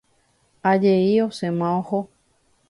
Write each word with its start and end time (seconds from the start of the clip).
Aje'i 0.69 1.11
osẽma 1.27 1.69
oho. 1.77 2.01